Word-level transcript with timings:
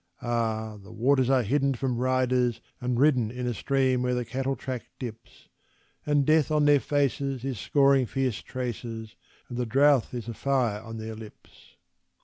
Ah! 0.23 0.77
the 0.81 0.91
waters 0.91 1.29
are 1.29 1.43
hidden 1.43 1.75
from 1.75 1.99
riders 1.99 2.59
and 2.81 2.99
ridden 2.99 3.29
In 3.29 3.45
a 3.45 3.53
stream 3.53 4.01
where 4.01 4.15
the 4.15 4.25
cattle 4.25 4.55
track 4.55 4.89
dips; 4.97 5.47
And 6.07 6.25
Death 6.25 6.49
on 6.49 6.65
their 6.65 6.79
faces 6.79 7.45
is 7.45 7.59
scoring 7.59 8.07
fierce 8.07 8.41
traces, 8.41 9.15
And 9.47 9.59
the 9.59 9.67
drouth 9.67 10.11
is 10.15 10.27
a 10.27 10.33
fire 10.33 10.81
on 10.81 10.97
their 10.97 11.13
lips. 11.13 11.75